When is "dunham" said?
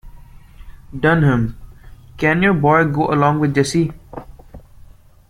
0.99-1.59